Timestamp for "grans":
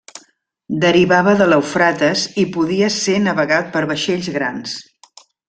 4.41-4.75